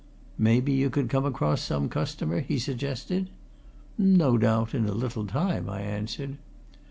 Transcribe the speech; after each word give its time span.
"Maybe 0.39 0.71
you 0.71 0.89
could 0.89 1.11
come 1.11 1.25
across 1.25 1.61
some 1.61 1.87
customer?" 1.87 2.39
he 2.39 2.57
suggested. 2.57 3.29
"No 3.99 4.35
doubt, 4.35 4.73
in 4.73 4.87
a 4.87 4.93
little 4.93 5.27
time," 5.27 5.69
I 5.69 5.81
answered. 5.81 6.37